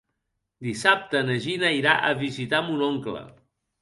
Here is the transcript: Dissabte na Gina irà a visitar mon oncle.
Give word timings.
Dissabte 0.67 1.21
na 1.29 1.35
Gina 1.43 1.71
irà 1.81 1.93
a 2.07 2.09
visitar 2.25 2.63
mon 2.71 2.83
oncle. 2.89 3.23